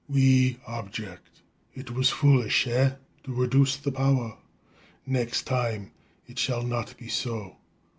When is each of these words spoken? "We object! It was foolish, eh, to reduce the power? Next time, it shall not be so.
"We 0.09 0.57
object! 0.65 1.27
It 1.75 1.91
was 1.91 2.09
foolish, 2.09 2.65
eh, 2.65 2.95
to 3.23 3.31
reduce 3.35 3.77
the 3.77 3.91
power? 3.91 4.37
Next 5.05 5.43
time, 5.43 5.91
it 6.25 6.39
shall 6.39 6.63
not 6.63 6.97
be 6.97 7.07
so. 7.07 7.57